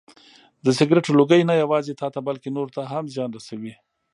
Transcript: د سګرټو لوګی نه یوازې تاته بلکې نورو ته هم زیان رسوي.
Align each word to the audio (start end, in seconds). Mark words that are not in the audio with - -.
د 0.65 0.67
سګرټو 0.77 1.11
لوګی 1.19 1.41
نه 1.49 1.55
یوازې 1.63 1.97
تاته 2.01 2.19
بلکې 2.27 2.49
نورو 2.55 2.73
ته 2.77 2.81
هم 2.91 3.03
زیان 3.13 3.29
رسوي. 3.37 3.73